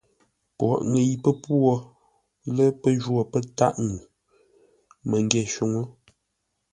Pwoghʼ 0.57 0.81
ŋəi 0.91 1.13
pə́pwó 1.23 1.73
lə́ 2.55 2.69
pə́ 2.81 2.91
jwó 3.01 3.21
pə́ 3.31 3.41
tâʼ 3.57 3.75
ŋuu 3.87 4.07
məngyě 5.09 5.41
shúŋə́. 5.53 5.85